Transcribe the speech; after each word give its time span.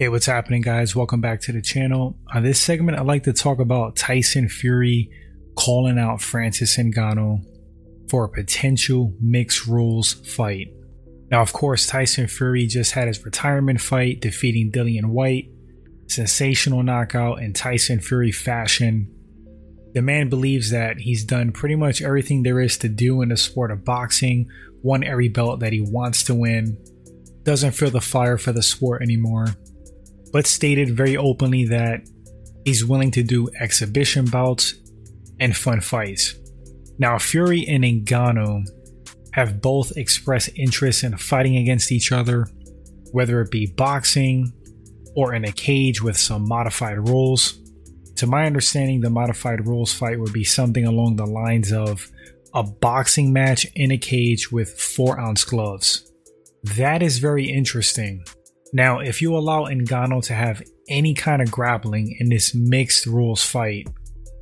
Hey, 0.00 0.08
what's 0.08 0.24
happening, 0.24 0.62
guys? 0.62 0.96
Welcome 0.96 1.20
back 1.20 1.42
to 1.42 1.52
the 1.52 1.60
channel. 1.60 2.16
On 2.32 2.42
this 2.42 2.58
segment, 2.58 2.98
I'd 2.98 3.04
like 3.04 3.24
to 3.24 3.34
talk 3.34 3.58
about 3.58 3.96
Tyson 3.96 4.48
Fury 4.48 5.10
calling 5.56 5.98
out 5.98 6.22
Francis 6.22 6.78
Ngannou 6.78 7.44
for 8.08 8.24
a 8.24 8.28
potential 8.30 9.12
mixed 9.20 9.66
rules 9.66 10.14
fight. 10.34 10.68
Now, 11.30 11.42
of 11.42 11.52
course, 11.52 11.86
Tyson 11.86 12.28
Fury 12.28 12.66
just 12.66 12.92
had 12.92 13.08
his 13.08 13.22
retirement 13.26 13.82
fight, 13.82 14.22
defeating 14.22 14.72
Dillian 14.72 15.10
Whyte. 15.10 15.50
Sensational 16.06 16.82
knockout 16.82 17.42
in 17.42 17.52
Tyson 17.52 18.00
Fury 18.00 18.32
fashion. 18.32 19.06
The 19.92 20.00
man 20.00 20.30
believes 20.30 20.70
that 20.70 20.98
he's 20.98 21.24
done 21.24 21.52
pretty 21.52 21.76
much 21.76 22.00
everything 22.00 22.42
there 22.42 22.60
is 22.60 22.78
to 22.78 22.88
do 22.88 23.20
in 23.20 23.28
the 23.28 23.36
sport 23.36 23.70
of 23.70 23.84
boxing, 23.84 24.48
won 24.82 25.04
every 25.04 25.28
belt 25.28 25.60
that 25.60 25.74
he 25.74 25.82
wants 25.82 26.24
to 26.24 26.34
win, 26.34 26.78
doesn't 27.42 27.72
feel 27.72 27.90
the 27.90 28.00
fire 28.00 28.38
for 28.38 28.52
the 28.52 28.62
sport 28.62 29.02
anymore 29.02 29.44
but 30.32 30.46
stated 30.46 30.96
very 30.96 31.16
openly 31.16 31.64
that 31.66 32.08
he's 32.64 32.84
willing 32.84 33.10
to 33.12 33.22
do 33.22 33.48
exhibition 33.58 34.24
bouts 34.26 34.74
and 35.38 35.56
fun 35.56 35.80
fights. 35.80 36.34
Now, 36.98 37.18
Fury 37.18 37.66
and 37.66 37.84
Ngannou 37.84 38.66
have 39.32 39.60
both 39.60 39.96
expressed 39.96 40.50
interest 40.56 41.04
in 41.04 41.16
fighting 41.16 41.56
against 41.56 41.92
each 41.92 42.12
other, 42.12 42.46
whether 43.12 43.40
it 43.40 43.50
be 43.50 43.66
boxing 43.66 44.52
or 45.16 45.34
in 45.34 45.44
a 45.44 45.52
cage 45.52 46.02
with 46.02 46.16
some 46.16 46.46
modified 46.46 47.08
rules. 47.08 47.58
To 48.16 48.26
my 48.26 48.44
understanding, 48.44 49.00
the 49.00 49.10
modified 49.10 49.66
rules 49.66 49.94
fight 49.94 50.20
would 50.20 50.32
be 50.32 50.44
something 50.44 50.84
along 50.84 51.16
the 51.16 51.26
lines 51.26 51.72
of 51.72 52.10
a 52.52 52.62
boxing 52.62 53.32
match 53.32 53.66
in 53.76 53.92
a 53.92 53.98
cage 53.98 54.52
with 54.52 54.78
four 54.78 55.18
ounce 55.18 55.44
gloves. 55.44 56.12
That 56.76 57.02
is 57.02 57.18
very 57.18 57.48
interesting 57.48 58.24
now, 58.72 59.00
if 59.00 59.20
you 59.20 59.36
allow 59.36 59.64
Ngannou 59.64 60.24
to 60.26 60.34
have 60.34 60.62
any 60.88 61.14
kind 61.14 61.42
of 61.42 61.50
grappling 61.50 62.16
in 62.20 62.28
this 62.28 62.54
mixed 62.54 63.06
rules 63.06 63.42
fight, 63.42 63.88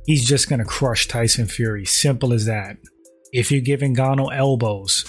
he's 0.05 0.27
just 0.27 0.49
going 0.49 0.59
to 0.59 0.65
crush 0.65 1.07
Tyson 1.07 1.47
Fury. 1.47 1.85
Simple 1.85 2.33
as 2.33 2.45
that. 2.45 2.77
If 3.31 3.51
you 3.51 3.61
give 3.61 3.81
Ngannou 3.81 4.35
elbows, 4.35 5.05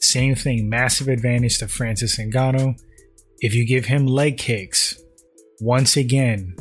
same 0.00 0.34
thing, 0.34 0.68
massive 0.68 1.08
advantage 1.08 1.58
to 1.58 1.68
Francis 1.68 2.18
Ngannou. 2.18 2.78
If 3.40 3.54
you 3.54 3.66
give 3.66 3.86
him 3.86 4.06
leg 4.06 4.38
kicks, 4.38 5.00
once 5.60 5.96
again, 5.96 6.54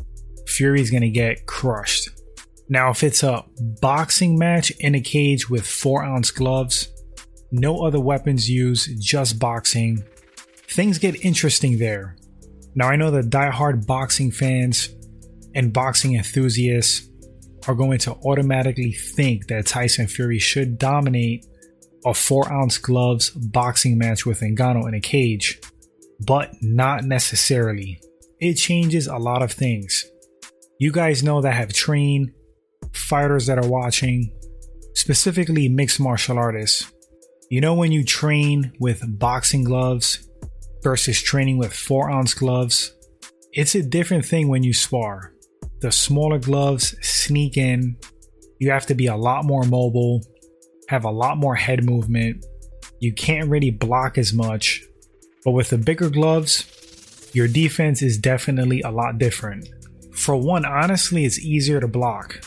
Fury's 0.48 0.90
going 0.90 1.02
to 1.02 1.10
get 1.10 1.46
crushed. 1.46 2.10
Now, 2.70 2.90
if 2.90 3.04
it's 3.04 3.24
a 3.24 3.44
boxing 3.82 4.40
match 4.40 4.72
in 4.80 4.96
a 4.96 5.02
cage 5.02 5.50
with 5.50 5.68
four 5.68 6.04
ounce 6.04 6.32
gloves, 6.32 6.88
no 7.52 7.86
other 7.86 8.00
weapons 8.00 8.50
used, 8.50 9.02
just 9.02 9.40
boxing, 9.40 10.04
things 10.72 10.98
get 10.98 11.26
interesting 11.26 11.78
there. 11.78 12.16
Now, 12.74 12.88
I 12.88 12.96
know 12.96 13.12
that 13.12 13.30
die-hard 13.30 13.86
boxing 13.86 14.32
fans 14.32 14.90
and 15.54 15.74
boxing 15.74 16.16
enthusiasts 16.16 17.10
are 17.68 17.76
going 17.76 18.00
to 18.00 18.14
automatically 18.26 18.94
think 18.94 19.48
that 19.48 19.68
Tyson 19.68 20.08
Fury 20.08 20.40
should 20.40 20.78
dominate 20.78 21.46
a 22.06 22.14
four 22.14 22.52
ounce 22.52 22.78
gloves 22.78 23.30
boxing 23.30 23.98
match 23.98 24.26
with 24.26 24.40
Ngannou 24.40 24.88
in 24.88 24.96
a 24.96 25.02
cage, 25.02 25.60
but 26.26 26.52
not 26.62 27.04
necessarily. 27.04 28.02
It 28.40 28.56
changes 28.56 29.08
a 29.08 29.18
lot 29.18 29.44
of 29.44 29.52
things. 29.52 30.06
You 30.80 30.92
guys 30.92 31.22
know 31.22 31.42
that 31.42 31.54
have 31.54 31.74
trained 31.74 32.32
fighters 32.94 33.46
that 33.46 33.60
are 33.60 33.70
watching, 33.70 34.32
specifically 34.96 35.70
mixed 35.70 36.00
martial 36.00 36.40
artists. 36.40 36.92
You 37.50 37.62
know, 37.62 37.76
when 37.76 37.92
you 37.92 38.04
train 38.04 38.72
with 38.80 39.04
boxing 39.20 39.64
gloves, 39.64 40.28
versus 40.84 41.22
training 41.22 41.58
with 41.58 41.74
4 41.74 42.12
ounce 42.12 42.34
gloves, 42.34 42.96
it's 43.54 43.76
a 43.76 43.84
different 43.84 44.26
thing 44.26 44.48
when 44.48 44.64
you 44.64 44.74
spar. 44.74 45.34
The 45.82 45.92
smaller 45.92 46.40
gloves 46.40 46.96
sneak 47.02 47.58
in, 47.58 47.98
you 48.60 48.72
have 48.72 48.86
to 48.88 48.96
be 48.96 49.08
a 49.08 49.16
lot 49.16 49.46
more 49.46 49.64
mobile, 49.64 50.22
have 50.90 51.06
a 51.06 51.12
lot 51.12 51.38
more 51.38 51.56
head 51.56 51.84
movement, 51.84 52.46
you 53.00 53.14
can't 53.14 53.50
really 53.50 53.72
block 53.72 54.18
as 54.18 54.32
much. 54.32 54.84
But 55.44 55.52
with 55.52 55.70
the 55.70 55.78
bigger 55.78 56.10
gloves, 56.10 57.32
your 57.34 57.48
defense 57.48 58.02
is 58.02 58.18
definitely 58.18 58.82
a 58.82 58.92
lot 58.92 59.18
different. 59.18 59.68
For 60.14 60.36
one, 60.36 60.66
honestly, 60.66 61.26
it's 61.26 61.40
easier 61.40 61.80
to 61.80 61.88
block. 61.88 62.46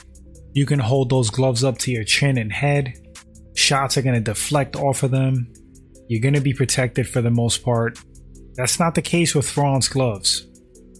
You 0.52 0.64
can 0.64 0.78
hold 0.78 1.10
those 1.10 1.30
gloves 1.30 1.64
up 1.64 1.78
to 1.78 1.90
your 1.90 2.04
chin 2.04 2.38
and 2.38 2.52
head. 2.52 2.94
Shots 3.56 3.96
are 3.96 4.02
going 4.02 4.14
to 4.14 4.20
deflect 4.20 4.76
off 4.76 5.02
of 5.02 5.10
them. 5.10 5.52
You're 6.08 6.20
going 6.20 6.34
to 6.34 6.40
be 6.40 6.54
protected 6.54 7.08
for 7.08 7.20
the 7.20 7.30
most 7.30 7.64
part. 7.64 7.98
That's 8.56 8.78
not 8.78 8.94
the 8.94 9.02
case 9.02 9.34
with 9.34 9.48
Thrawn's 9.48 9.88
gloves. 9.88 10.46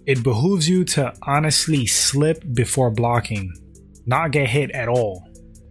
It 0.07 0.23
behooves 0.23 0.69
you 0.69 0.85
to 0.85 1.15
honestly 1.23 1.87
slip 1.87 2.43
before 2.53 2.91
blocking, 2.91 3.53
not 4.07 4.33
get 4.33 4.49
hit 4.49 4.71
at 4.73 4.89
all. 4.89 5.27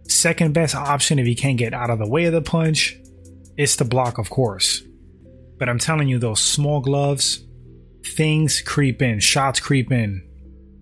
Second 0.08 0.54
best 0.54 0.74
option 0.74 1.18
if 1.18 1.26
you 1.26 1.36
can't 1.36 1.58
get 1.58 1.72
out 1.72 1.90
of 1.90 1.98
the 1.98 2.08
way 2.08 2.24
of 2.24 2.32
the 2.32 2.42
punch 2.42 2.96
is 3.56 3.76
to 3.76 3.84
block, 3.84 4.18
of 4.18 4.30
course. 4.30 4.82
But 5.58 5.68
I'm 5.68 5.78
telling 5.78 6.08
you, 6.08 6.18
those 6.18 6.40
small 6.40 6.80
gloves, 6.80 7.44
things 8.04 8.60
creep 8.60 9.00
in, 9.00 9.20
shots 9.20 9.60
creep 9.60 9.92
in. 9.92 10.28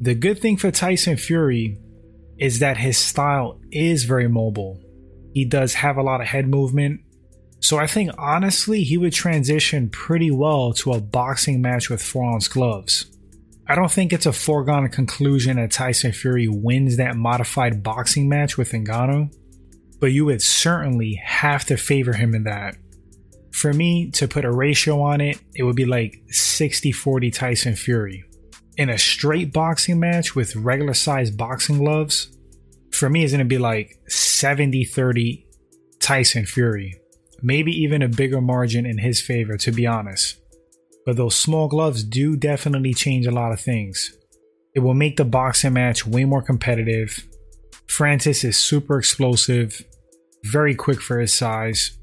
The 0.01 0.15
good 0.15 0.41
thing 0.41 0.57
for 0.57 0.71
Tyson 0.71 1.17
Fury 1.17 1.79
is 2.39 2.59
that 2.61 2.79
his 2.79 2.97
style 2.97 3.61
is 3.71 4.05
very 4.05 4.29
mobile. 4.29 4.81
He 5.33 5.45
does 5.45 5.75
have 5.75 5.97
a 5.97 6.03
lot 6.03 6.21
of 6.21 6.27
head 6.27 6.49
movement, 6.49 7.01
so 7.63 7.79
I 7.79 7.87
think 7.87 8.11
honestly, 8.19 8.83
he 8.83 8.99
would 8.99 9.13
transition 9.13 9.89
pretty 9.89 10.33
well 10.33 10.73
to 10.75 10.95
a 10.95 11.01
boxing 11.01 11.63
match 11.63 11.89
with 11.89 12.17
ounce 12.17 12.49
gloves. 12.49 13.07
I 13.69 13.77
don't 13.77 13.91
think 13.91 14.13
it's 14.13 14.27
a 14.27 14.33
foregone 14.33 14.89
conclusion 14.89 15.57
that 15.57 15.71
Tyson 15.71 16.11
Fury 16.11 16.49
wins 16.49 16.97
that 16.97 17.15
modified 17.15 17.85
boxing 17.85 18.29
match 18.29 18.59
with 18.59 18.73
Ngannou, 18.73 19.33
but 20.01 20.09
you 20.09 20.25
would 20.25 20.43
certainly 20.43 21.15
have 21.25 21.65
to 21.67 21.77
favor 21.77 22.15
him 22.15 22.35
in 22.35 22.43
that. 22.45 22.77
For 23.53 23.73
me, 23.73 24.11
to 24.11 24.27
put 24.27 24.45
a 24.45 24.51
ratio 24.51 25.01
on 25.01 25.21
it, 25.21 25.39
it 25.55 25.63
would 25.63 25.77
be 25.77 25.85
like 25.85 26.21
60 26.31 26.91
40 26.91 27.31
Tyson 27.31 27.77
Fury. 27.77 28.25
In 28.77 28.91
a 28.91 28.99
straight 28.99 29.53
boxing 29.53 30.01
match 30.01 30.35
with 30.35 30.57
regular 30.57 30.95
sized 30.95 31.39
boxing 31.39 31.79
gloves, 31.79 32.37
for 32.91 33.09
me, 33.09 33.23
it's 33.23 33.33
going 33.33 33.39
to 33.39 33.45
be 33.45 33.59
like 33.59 34.01
70 34.09 34.85
30 34.85 35.47
Tyson 36.01 36.45
Fury 36.45 36.99
maybe 37.43 37.73
even 37.73 38.03
a 38.03 38.09
bigger 38.09 38.41
margin 38.41 38.87
in 38.87 38.99
his 38.99 39.21
favor, 39.21 39.57
to 39.59 39.73
be 39.73 39.87
honest. 39.87 40.37
But 41.05 41.17
those 41.17 41.35
small 41.35 41.69
gloves 41.69 42.05
do 42.05 42.37
definitely 42.37 42.95
change 42.95 43.27
a 43.27 43.33
lot 43.33 43.53
of 43.53 43.61
things. 43.61 44.17
It 44.75 44.81
will 44.81 44.95
make 44.95 45.17
the 45.17 45.25
boxing 45.25 45.75
match 45.75 46.07
way 46.07 46.25
more 46.25 46.43
competitive. 46.43 47.27
Francis 47.89 48.45
is 48.45 48.57
super 48.57 48.99
explosive, 48.99 49.85
very 50.45 50.75
quick 50.75 51.01
for 51.01 51.19
his 51.19 51.35
size, 51.35 51.99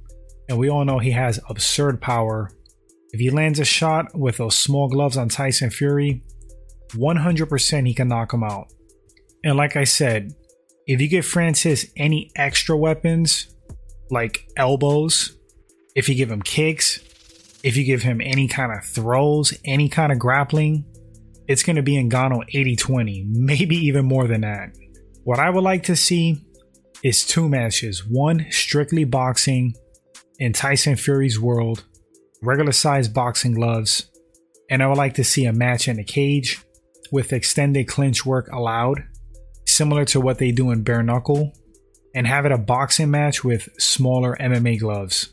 and 0.48 0.58
we 0.58 0.70
all 0.70 0.86
know 0.86 1.00
he 1.00 1.12
has 1.12 1.40
absurd 1.50 2.02
power. 2.02 2.52
If 3.12 3.20
he 3.20 3.30
lands 3.30 3.60
a 3.60 3.66
shot 3.66 4.16
with 4.18 4.38
those 4.38 4.56
small 4.56 4.88
gloves 4.88 5.18
on 5.18 5.30
Tyson 5.30 5.72
Fury, 5.72 6.22
100% 6.92 7.88
he 7.88 7.94
can 7.94 8.08
knock 8.08 8.34
him 8.34 8.44
out. 8.44 8.72
And 9.44 9.56
like 9.56 9.76
I 9.76 9.84
said, 9.86 10.34
if 10.86 11.00
you 11.00 11.08
give 11.08 11.26
Francis 11.26 11.86
any 11.96 12.32
extra 12.36 12.76
weapons, 12.76 13.56
like 14.10 14.48
elbows, 14.58 15.36
if 15.96 16.10
you 16.10 16.16
give 16.16 16.32
him 16.32 16.42
kicks, 16.42 17.00
if 17.64 17.76
you 17.76 17.84
give 17.84 18.02
him 18.02 18.22
any 18.22 18.48
kind 18.48 18.72
of 18.72 18.86
throws, 18.86 19.58
any 19.66 19.90
kind 19.90 20.12
of 20.12 20.20
grappling, 20.20 20.86
it's 21.48 21.64
going 21.64 21.76
to 21.76 21.82
be 21.82 21.96
Ngannou 21.96 22.44
80 22.54 22.76
20, 22.76 23.26
maybe 23.28 23.76
even 23.76 24.06
more 24.06 24.28
than 24.28 24.42
that. 24.42 24.76
What 25.24 25.40
I 25.40 25.50
would 25.50 25.64
like 25.64 25.84
to 25.84 25.96
see 25.96 26.42
is 27.04 27.26
two 27.26 27.50
matches 27.50 28.06
one 28.06 28.46
strictly 28.50 29.04
boxing 29.04 29.74
in 30.38 30.54
Tyson 30.54 30.96
Fury's 30.96 31.40
world, 31.40 31.84
regular 32.42 32.72
size 32.72 33.08
boxing 33.08 33.54
gloves, 33.54 34.10
and 34.70 34.82
I 34.84 34.88
would 34.88 34.98
like 34.98 35.16
to 35.16 35.24
see 35.24 35.46
a 35.46 35.54
match 35.54 35.88
in 35.88 36.00
a 36.00 36.04
cage 36.04 36.62
with 37.12 37.34
extended 37.34 37.88
clinch 37.88 38.26
work 38.26 38.50
allowed, 38.52 39.04
similar 39.66 40.06
to 40.06 40.22
what 40.22 40.38
they 40.38 40.52
do 40.52 40.72
in 40.72 40.84
bare 40.84 41.04
knuckle 41.04 41.52
and 42.16 42.26
have 42.28 42.46
it 42.46 42.52
a 42.52 42.58
boxing 42.58 43.12
match 43.12 43.44
with 43.44 43.70
smaller 43.80 44.36
MMA 44.40 44.80
gloves. 44.80 45.32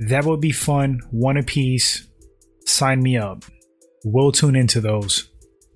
That 0.00 0.24
would 0.24 0.40
be 0.40 0.52
fun, 0.52 1.00
one 1.10 1.36
apiece. 1.36 2.06
Sign 2.66 3.02
me 3.02 3.16
up. 3.16 3.44
We'll 4.04 4.32
tune 4.32 4.56
into 4.56 4.80
those. 4.80 5.28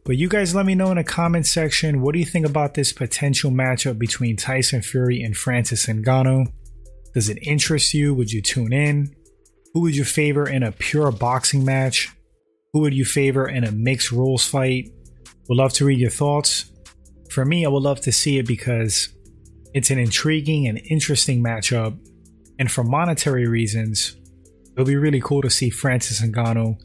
But 0.04 0.16
you 0.16 0.28
guys 0.28 0.54
let 0.54 0.66
me 0.66 0.74
know 0.74 0.90
in 0.90 0.96
the 0.96 1.04
comment 1.04 1.46
section 1.46 2.00
what 2.00 2.12
do 2.12 2.18
you 2.18 2.24
think 2.24 2.46
about 2.46 2.74
this 2.74 2.92
potential 2.92 3.50
matchup 3.50 3.98
between 3.98 4.36
Tyson 4.36 4.82
Fury 4.82 5.22
and 5.22 5.36
Francis 5.36 5.86
Ngannou? 5.86 6.46
Does 7.14 7.28
it 7.28 7.38
interest 7.42 7.92
you? 7.92 8.14
Would 8.14 8.32
you 8.32 8.40
tune 8.40 8.72
in? 8.72 9.14
Who 9.74 9.80
would 9.82 9.96
you 9.96 10.04
favor 10.04 10.48
in 10.48 10.62
a 10.62 10.72
pure 10.72 11.12
boxing 11.12 11.64
match? 11.64 12.08
Who 12.72 12.80
would 12.80 12.94
you 12.94 13.04
favor 13.04 13.48
in 13.48 13.64
a 13.64 13.72
mixed 13.72 14.12
rules 14.12 14.46
fight? 14.46 14.90
Would 15.48 15.58
love 15.58 15.72
to 15.74 15.84
read 15.84 15.98
your 15.98 16.10
thoughts. 16.10 16.70
For 17.30 17.44
me, 17.44 17.64
I 17.64 17.68
would 17.68 17.82
love 17.82 18.00
to 18.02 18.12
see 18.12 18.38
it 18.38 18.46
because 18.46 19.08
it's 19.74 19.90
an 19.90 19.98
intriguing 19.98 20.66
and 20.66 20.80
interesting 20.88 21.42
matchup, 21.42 21.98
and 22.58 22.70
for 22.70 22.84
monetary 22.84 23.46
reasons, 23.46 24.16
it'll 24.72 24.84
be 24.84 24.96
really 24.96 25.20
cool 25.20 25.42
to 25.42 25.50
see 25.50 25.70
Francis 25.70 26.22
Ngannou 26.22 26.76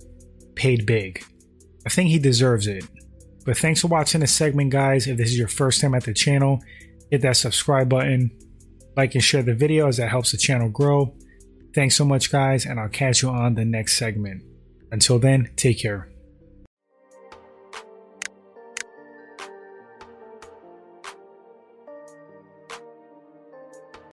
paid 0.55 0.85
big. 0.85 1.23
I 1.85 1.89
think 1.89 2.09
he 2.09 2.19
deserves 2.19 2.67
it. 2.67 2.85
But 3.45 3.57
thanks 3.57 3.81
for 3.81 3.87
watching 3.87 4.21
this 4.21 4.33
segment, 4.33 4.71
guys. 4.71 5.07
If 5.07 5.17
this 5.17 5.29
is 5.29 5.37
your 5.37 5.47
first 5.47 5.79
time 5.79 5.93
at 5.93 6.03
the 6.03 6.13
channel, 6.13 6.59
hit 7.11 7.21
that 7.21 7.37
subscribe 7.37 7.89
button, 7.89 8.31
like 8.97 9.13
and 9.13 9.23
share 9.23 9.43
the 9.43 9.53
video 9.53 9.88
as 9.88 9.97
that 9.97 10.09
helps 10.09 10.31
the 10.31 10.38
channel 10.38 10.69
grow. 10.69 11.15
Thanks 11.75 11.95
so 11.95 12.05
much, 12.05 12.31
guys, 12.31 12.65
and 12.65 12.79
I'll 12.79 12.89
catch 12.89 13.21
you 13.21 13.29
on 13.29 13.53
the 13.53 13.65
next 13.65 13.97
segment. 13.97 14.43
Until 14.91 15.19
then, 15.19 15.51
take 15.55 15.79
care. 15.79 16.14